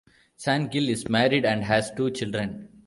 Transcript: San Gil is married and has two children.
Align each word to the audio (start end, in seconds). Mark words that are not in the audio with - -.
San 0.35 0.65
Gil 0.67 0.89
is 0.89 1.07
married 1.09 1.45
and 1.45 1.63
has 1.63 1.91
two 1.91 2.09
children. 2.09 2.69